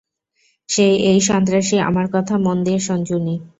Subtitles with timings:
[0.69, 3.35] সেই এই সন্ত্রাসী আমার কথা মন দিয়ে শোন জুনি।